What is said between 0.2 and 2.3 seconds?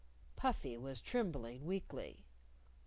_"Puffy was trembling weakly.